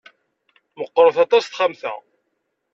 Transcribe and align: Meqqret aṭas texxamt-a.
Meqqret 0.79 1.17
aṭas 1.23 1.43
texxamt-a. 1.45 1.93